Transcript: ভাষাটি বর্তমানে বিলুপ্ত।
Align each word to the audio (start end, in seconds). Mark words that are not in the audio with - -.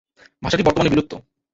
ভাষাটি 0.43 0.63
বর্তমানে 0.65 0.91
বিলুপ্ত। 0.91 1.13